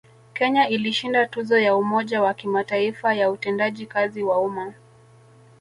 Kenya 0.33 0.69
ilishinda 0.69 1.25
tuzo 1.27 1.59
ya 1.59 1.75
Umoja 1.75 2.21
wa 2.21 2.33
Kimataifa 2.33 3.13
ya 3.13 3.31
Utendaji 3.31 3.85
kazi 3.85 4.23
wa 4.23 4.39
Umma 4.41 4.73